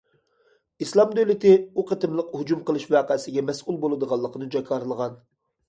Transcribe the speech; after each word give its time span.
«ئىسلام 0.85 1.11
دۆلىتى» 1.19 1.51
ئۇ 1.59 1.85
قېتىملىق 1.91 2.33
ھۇجۇم 2.39 2.65
قىلىش 2.71 2.87
ۋەقەسىگە 2.97 3.47
مەسئۇل 3.53 3.81
بولىدىغانلىقىنى 3.87 4.51
جاكارلىغان. 4.59 5.25